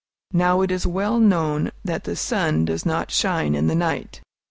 [0.33, 4.19] Now, it is well known that the sun does not shine in the night.